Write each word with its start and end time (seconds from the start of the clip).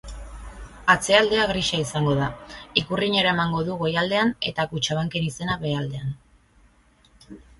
Atzealdea 0.93 1.43
grisa 1.51 1.81
izango 1.81 2.13
da, 2.19 2.29
ikurriña 2.83 3.21
eramango 3.25 3.61
du 3.69 3.77
goialdean 3.83 4.33
eta 4.51 4.65
kutxabanken 4.71 5.27
izena 5.31 5.59
behealdean. 5.67 6.09